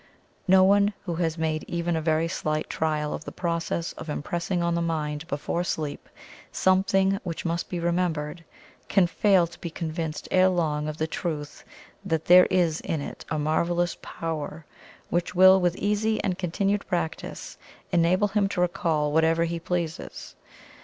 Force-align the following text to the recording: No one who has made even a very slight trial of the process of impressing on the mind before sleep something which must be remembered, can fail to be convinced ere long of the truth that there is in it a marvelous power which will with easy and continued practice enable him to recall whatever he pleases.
No 0.47 0.63
one 0.63 0.95
who 1.05 1.13
has 1.17 1.37
made 1.37 1.63
even 1.67 1.95
a 1.95 2.01
very 2.01 2.27
slight 2.27 2.67
trial 2.71 3.13
of 3.13 3.23
the 3.23 3.31
process 3.31 3.93
of 3.93 4.09
impressing 4.09 4.63
on 4.63 4.73
the 4.73 4.81
mind 4.81 5.27
before 5.27 5.63
sleep 5.63 6.09
something 6.51 7.19
which 7.23 7.45
must 7.45 7.69
be 7.69 7.79
remembered, 7.79 8.43
can 8.89 9.05
fail 9.05 9.45
to 9.45 9.59
be 9.59 9.69
convinced 9.69 10.27
ere 10.31 10.49
long 10.49 10.87
of 10.87 10.97
the 10.97 11.05
truth 11.05 11.63
that 12.03 12.25
there 12.25 12.47
is 12.47 12.81
in 12.81 12.99
it 12.99 13.25
a 13.29 13.37
marvelous 13.37 13.95
power 14.01 14.65
which 15.11 15.35
will 15.35 15.61
with 15.61 15.75
easy 15.75 16.19
and 16.23 16.39
continued 16.39 16.87
practice 16.87 17.59
enable 17.91 18.29
him 18.29 18.49
to 18.49 18.61
recall 18.61 19.11
whatever 19.11 19.43
he 19.43 19.59
pleases. 19.59 20.35